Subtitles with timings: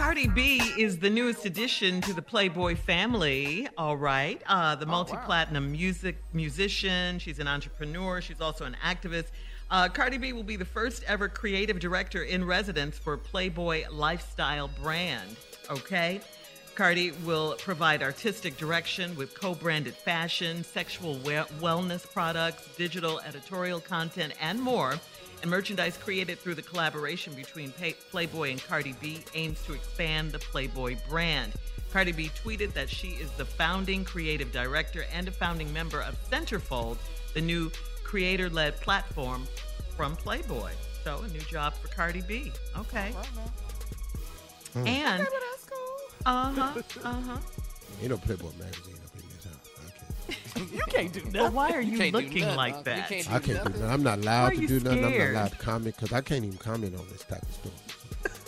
[0.00, 3.68] Cardi B is the newest addition to the Playboy family.
[3.76, 7.18] All right, uh, the multi-platinum music musician.
[7.18, 8.22] She's an entrepreneur.
[8.22, 9.26] She's also an activist.
[9.70, 14.68] Uh, Cardi B will be the first ever creative director in residence for Playboy lifestyle
[14.68, 15.36] brand.
[15.68, 16.22] Okay.
[16.74, 24.32] Cardi will provide artistic direction with co branded fashion, sexual wellness products, digital editorial content,
[24.40, 24.94] and more.
[25.42, 30.32] And merchandise created through the collaboration between Pay- Playboy and Cardi B aims to expand
[30.32, 31.54] the Playboy brand.
[31.92, 36.14] Cardi B tweeted that she is the founding creative director and a founding member of
[36.30, 36.98] Centerfold,
[37.34, 37.70] the new
[38.04, 39.46] creator led platform
[39.96, 40.70] from Playboy.
[41.04, 42.52] So, a new job for Cardi B.
[42.76, 43.12] Okay.
[44.74, 45.26] And,
[46.26, 47.38] uh huh, uh huh.
[48.00, 48.94] Ain't no Playboy magazine
[50.72, 52.56] You can't do Well, why are you, can't looking nothing.
[52.56, 53.08] like You that?
[53.08, 53.80] can't I can't do nothing.
[53.82, 53.90] that.
[53.90, 55.04] I'm not allowed to you do nothing.
[55.04, 57.72] I'm not allowed to comment because I can't even comment on this type of stuff.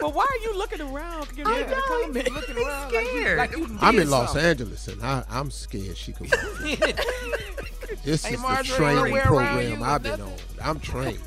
[0.00, 1.28] But why are you looking around?
[1.36, 2.26] You're I making a know, comment.
[2.28, 3.38] he's Looking around like you, scared.
[3.38, 4.44] like you I'm in Los something.
[4.48, 6.30] Angeles and I, I'm scared she could.
[8.04, 10.32] this Hey, is the training program I've with been on.
[10.62, 11.18] I'm trained.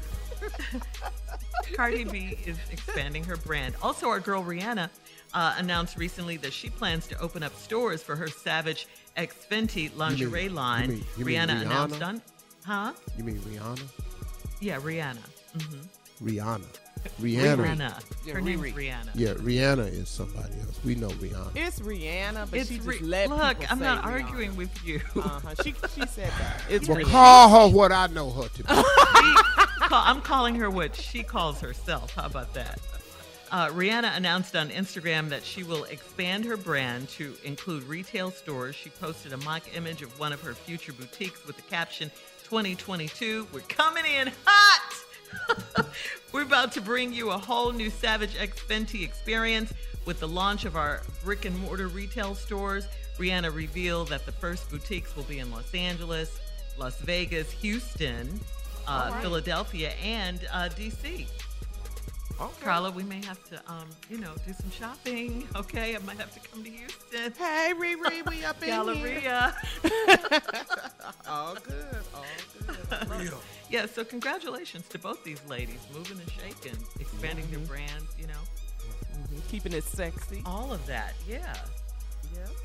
[1.75, 3.75] Cardi B is expanding her brand.
[3.81, 4.89] Also, our girl Rihanna
[5.33, 9.95] uh, announced recently that she plans to open up stores for her Savage X Fenty
[9.95, 10.89] lingerie you line.
[10.89, 11.61] mean- you mean Rihanna Rihanna?
[11.61, 12.21] announced on,
[12.65, 12.93] huh?
[13.17, 13.81] You mean Rihanna?
[14.61, 15.17] Yeah, Rihanna.
[16.21, 16.61] Rihanna.
[17.21, 17.57] Rihanna.
[17.57, 18.03] Rihanna.
[18.25, 18.73] Yeah, Her name's Riri.
[18.73, 19.09] Rihanna.
[19.13, 20.79] Yeah, Rihanna is somebody else.
[20.85, 21.51] We know Rihanna.
[21.55, 23.69] It's Rihanna, but It's she just Ri- let look.
[23.71, 24.05] I'm not Rihanna.
[24.05, 25.01] arguing with you.
[25.17, 25.53] Uh-huh.
[25.63, 26.61] She she said that.
[26.69, 27.11] It's Well, Rihanna.
[27.11, 28.63] call her what I know her to be.
[29.89, 32.15] Call- I'm calling her what she calls herself.
[32.15, 32.79] How about that?
[33.53, 38.75] Uh, Rihanna announced on Instagram that she will expand her brand to include retail stores.
[38.75, 42.09] She posted a mock image of one of her future boutiques with the caption
[42.45, 45.85] 2022, we're coming in hot.
[46.31, 49.71] we're about to bring you a whole new Savage X Fenty experience
[50.05, 52.87] with the launch of our brick and mortar retail stores.
[53.19, 56.39] Rihanna revealed that the first boutiques will be in Los Angeles,
[56.77, 58.39] Las Vegas, Houston,
[58.87, 61.27] uh, Philadelphia, and uh, DC.
[62.43, 62.53] Okay.
[62.65, 65.47] Carla, we may have to, um, you know, do some shopping.
[65.55, 67.31] Okay, I might have to come to Houston.
[67.37, 68.75] Hey, Riri, we up in here.
[68.83, 69.55] Galleria.
[71.27, 72.25] All good, all
[73.17, 73.33] good.
[73.69, 77.55] Yeah, so congratulations to both these ladies, moving and shaking, expanding Mm-hmm.
[77.59, 78.41] their brands, you know,
[79.49, 80.41] Keeping it sexy.
[80.45, 81.13] all of that.
[81.27, 81.53] Yeah.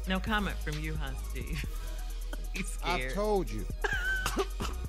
[0.09, 1.65] No comment from you, huh, Steve?
[2.55, 3.15] He's I scared.
[3.15, 3.65] told you.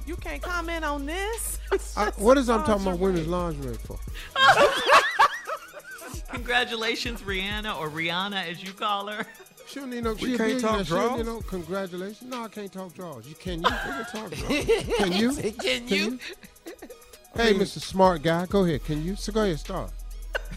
[0.09, 1.59] You can't comment on this.
[1.95, 3.99] I, what is I'm talking about women's lingerie for?
[6.33, 9.23] Congratulations, Rihanna, or Rihanna as you call her.
[9.67, 10.13] She don't need no.
[10.13, 10.85] We she can't talk billionaire.
[10.85, 12.23] She don't need no congratulations.
[12.23, 13.27] No, I can't talk draws.
[13.27, 13.69] You can you?
[13.69, 14.87] We can talk draws.
[14.97, 15.31] Can you?
[15.51, 16.19] Can you?
[17.35, 17.79] Hey, Mr.
[17.79, 18.83] Smart Guy, go ahead.
[18.85, 19.15] Can you?
[19.15, 19.91] So go ahead, start.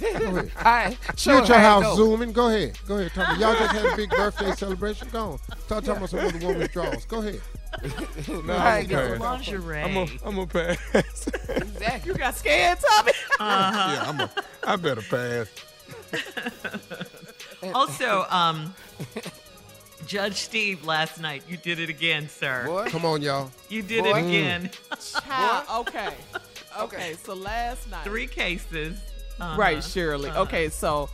[0.01, 0.51] Go ahead.
[0.57, 0.91] All right.
[0.93, 2.07] You Show at your how house go.
[2.07, 2.33] zooming.
[2.33, 2.79] Go ahead.
[2.89, 3.13] Go ahead.
[3.13, 3.39] Talk.
[3.39, 5.09] Y'all just had a big birthday celebration.
[5.13, 5.39] Go on.
[5.39, 7.05] Start talking about some other woman's draws.
[7.05, 7.43] Go ahead.
[8.29, 9.21] No, All I'm right, get pass.
[9.21, 9.83] lingerie.
[9.83, 11.29] I'm gonna, I'm gonna pass.
[12.07, 13.13] You got scared, Tommy?
[13.41, 14.31] yeah, I'm a,
[14.65, 15.49] I better pass.
[17.75, 18.75] also, um,
[20.07, 22.65] Judge Steve, last night you did it again, sir.
[22.67, 22.87] Boy.
[22.89, 23.51] Come on, y'all.
[23.69, 24.19] You did Boy.
[24.19, 24.71] it again.
[25.27, 26.15] Child, okay.
[26.79, 28.05] Okay, so last night.
[28.05, 28.99] Three cases.
[29.41, 29.57] Uh-huh.
[29.59, 30.31] Right, Shirley.
[30.31, 30.43] Uh-huh.
[30.43, 31.09] Okay, so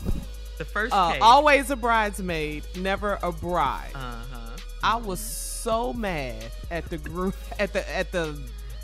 [0.58, 1.22] The first uh, case.
[1.22, 3.93] always a bridesmaid, never a bride.
[3.94, 4.56] Uh-huh.
[4.82, 5.20] I was
[5.58, 6.37] so mad
[6.70, 8.38] at the group at the at the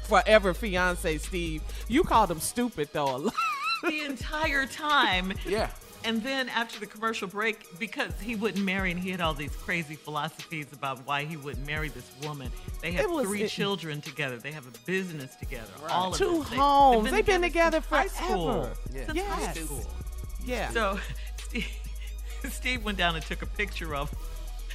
[0.04, 1.62] forever fiance Steve.
[1.88, 3.16] You called him stupid though.
[3.16, 3.34] a lot.
[3.82, 5.32] the entire time.
[5.46, 5.70] Yeah.
[6.06, 9.56] And then after the commercial break, because he wouldn't marry and he had all these
[9.56, 12.50] crazy philosophies about why he wouldn't marry this woman.
[12.82, 14.36] They have was- three it- children together.
[14.36, 15.72] They have a business together.
[15.88, 16.50] All of Two this.
[16.50, 17.10] They- homes.
[17.10, 18.52] They've been together since high school.
[18.64, 18.76] forever.
[18.92, 19.06] Yeah.
[19.06, 19.86] Since high school.
[20.44, 20.70] Yeah.
[20.72, 20.98] So
[21.48, 21.68] Steve,
[22.50, 24.10] Steve went down and took a picture of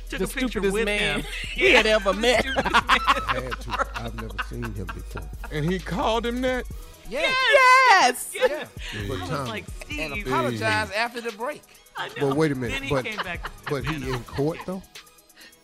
[0.10, 1.26] took the a picture stupidest with man him.
[1.54, 2.42] he had ever met.
[2.42, 2.76] Stupidest.
[2.76, 3.88] I had to.
[3.96, 5.30] I've never seen him before.
[5.52, 6.66] And he called him that.
[7.10, 7.34] Yeah.
[7.52, 8.34] Yes.
[8.36, 8.66] Yeah.
[9.08, 10.28] But I was Tommy, like, And Steve.
[10.28, 11.64] apologized after the break.
[11.98, 12.28] I know.
[12.28, 13.52] Well, wait a minute, Then he but- came back.
[13.70, 14.82] but he in court though.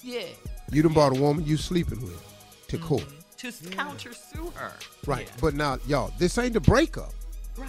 [0.02, 0.24] Yeah.
[0.72, 2.20] You done brought a woman you sleeping with
[2.68, 2.88] to mm-hmm.
[2.88, 3.06] court,
[3.38, 4.72] to counter sue her.
[5.06, 5.28] right?
[5.28, 5.34] Yeah.
[5.40, 7.12] But now, y'all, this ain't the breakup.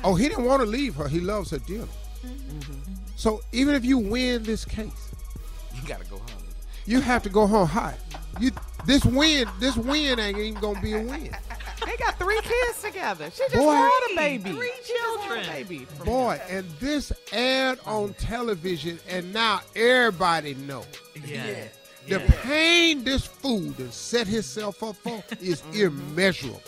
[0.02, 1.06] Oh, he didn't want to leave her.
[1.08, 1.88] He loves her dearly.
[2.25, 2.94] Mm-hmm.
[3.17, 4.90] So even if you win this case,
[5.75, 6.45] You gotta go home.
[6.86, 7.94] You have to go home hot.
[8.40, 8.50] You
[8.86, 11.30] this win, this win ain't even gonna be a win.
[11.84, 13.30] They got three kids together.
[13.30, 13.72] She just Boy.
[13.74, 14.50] had a baby.
[14.52, 15.46] Three She just had a children.
[15.68, 15.86] baby.
[16.04, 16.58] Boy, him.
[16.58, 20.84] and this aired on television, and now everybody know
[21.24, 21.44] Yeah.
[22.06, 22.30] the Yeah.
[22.42, 26.62] pain this fool has set himself up for is immeasurable.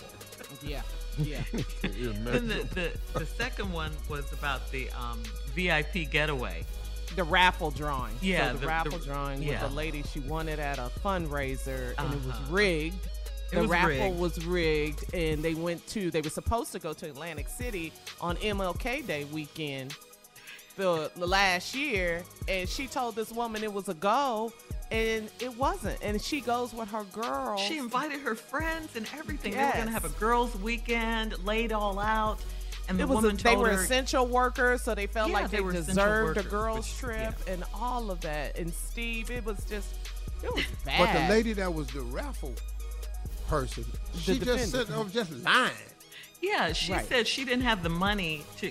[0.62, 0.82] Yeah.
[1.18, 1.42] Yeah.
[1.82, 5.22] Then the, the, the second one was about the um,
[5.54, 6.64] VIP getaway.
[7.16, 8.14] The raffle drawing.
[8.20, 9.62] Yeah, So the, the- raffle the- drawing yeah.
[9.64, 12.52] was a lady she won it at a fundraiser and it was Uh-huh.
[12.54, 13.06] rigged.
[13.50, 14.18] It The was raffle rigged.
[14.18, 18.36] was rigged and they went to they were supposed to go to Atlantic City on
[18.36, 19.94] MLK Day weekend
[20.76, 24.52] the, the last year and she told this woman it was a go
[24.90, 25.98] and it wasn't.
[26.02, 27.58] And she goes with her girl.
[27.58, 29.52] She invited her friends and everything.
[29.52, 32.38] They were going to have a girls' weekend, laid all out.
[32.88, 35.28] And the it was woman a, they told were her, essential workers, so they felt
[35.28, 38.58] Yeah, like they they, were essential deserved a girls' which- trip and all of that.
[38.58, 39.94] And Steve, it was just,
[40.42, 40.98] it was bad.
[41.14, 42.54] But the lady that was the raffle
[43.48, 43.84] person,
[44.18, 45.72] she just said, "I'm just lying."
[46.40, 47.04] Yeah, she Right.
[47.06, 48.70] said she didn't have the money to.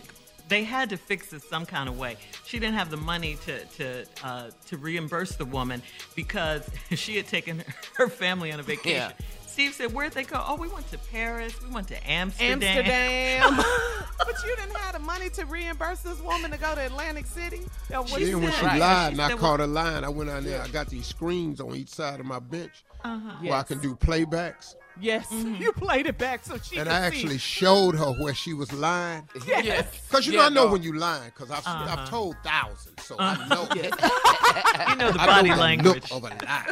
[0.49, 2.15] They had to fix it some kind of way.
[2.45, 5.81] She didn't have the money to to uh, to reimburse the woman
[6.15, 7.63] because she had taken
[7.97, 8.91] her family on a vacation.
[8.91, 9.11] Yeah.
[9.57, 10.39] Steve said, "Where'd they go?
[10.47, 11.51] Oh, we went to Paris.
[11.63, 13.55] We went to Amsterdam." Amsterdam.
[14.19, 17.61] but you didn't have the money to reimburse this woman to go to Atlantic City.
[17.89, 18.79] Or what She Then when she Right.
[18.79, 20.61] lied She and I said, caught her lying, I went out there.
[20.61, 23.31] I got these screens on each side of my bench Uh-huh.
[23.41, 25.55] where I can do playbacks, Yes, Mm-hmm.
[25.61, 27.17] you played it back so she and could I see.
[27.17, 29.27] actually showed her where she was lying.
[29.47, 29.87] Yes.
[30.11, 30.71] Cause you Yeah, know I know dog.
[30.73, 31.95] when you lying, cause I've Uh-huh.
[31.97, 33.67] I've told thousands, so I know.
[34.89, 36.11] You know the I body know the language.
[36.11, 36.71] look of a lie.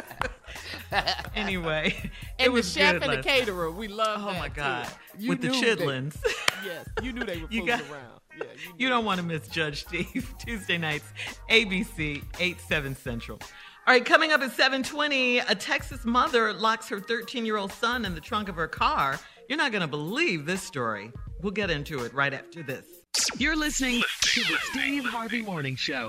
[1.34, 4.48] Anyway, it and the was chef good and the caterer, we love Oh that, my
[4.48, 4.54] too.
[4.56, 4.88] God!
[5.18, 6.16] You With the knew they- chitlins.
[6.64, 8.20] Yes, you knew they were You fooling got- around.
[8.38, 11.04] Yeah, you, You don't want to miss Judge Steve Tuesday nights,
[11.50, 13.38] ABC 8 7 Central.
[13.86, 18.20] All right, coming up at 7:20, a Texas mother locks her 13-year-old son in the
[18.20, 19.20] trunk of her car.
[19.48, 21.12] You're not going to believe this story.
[21.40, 22.84] We'll get into it right after this.
[23.38, 26.08] You're listening to the Steve Harvey Morning Show.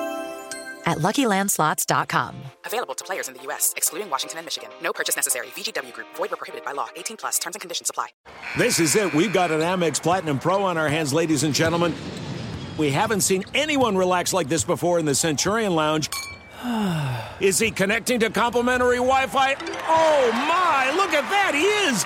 [0.85, 2.35] at luckylandslots.com.
[2.65, 4.69] Available to players in the U.S., excluding Washington and Michigan.
[4.81, 5.47] No purchase necessary.
[5.47, 6.89] VGW Group, void were prohibited by law.
[6.95, 8.07] 18 plus terms and conditions apply.
[8.57, 9.13] This is it.
[9.13, 11.93] We've got an Amex Platinum Pro on our hands, ladies and gentlemen.
[12.77, 16.09] We haven't seen anyone relax like this before in the Centurion Lounge.
[17.39, 19.55] Is he connecting to complimentary Wi Fi?
[19.87, 22.05] Oh my, look at that, he is!